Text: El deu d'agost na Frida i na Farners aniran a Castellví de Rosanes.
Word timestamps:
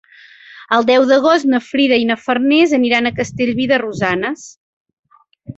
El 0.77 0.87
deu 0.89 1.03
d'agost 1.11 1.49
na 1.51 1.59
Frida 1.67 1.99
i 2.05 2.09
na 2.11 2.17
Farners 2.23 2.73
aniran 2.81 3.11
a 3.11 3.15
Castellví 3.21 3.71
de 3.73 3.81
Rosanes. 3.87 4.51